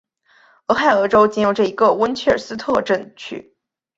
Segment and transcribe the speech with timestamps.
[0.65, 3.53] 俄亥俄州仅有这一个温彻斯特镇区。